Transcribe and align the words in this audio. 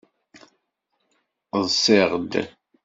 Ḍṣiɣd. 1.63 2.31